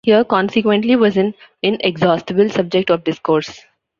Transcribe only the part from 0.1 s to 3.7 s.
consequently was an inexhaustible subject of discourse.